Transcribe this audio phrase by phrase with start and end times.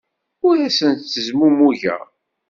[0.47, 2.01] Ur asen-ttezmumugeɣ.